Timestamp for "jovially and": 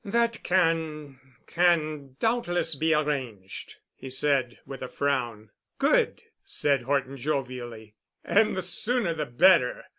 7.17-8.57